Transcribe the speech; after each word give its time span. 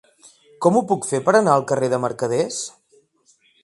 Com 0.65 0.79
ho 0.79 0.83
puc 0.93 1.05
fer 1.11 1.21
per 1.29 1.35
anar 1.41 1.55
al 1.59 1.69
carrer 1.73 1.93
de 1.95 2.03
Mercaders? 2.09 2.63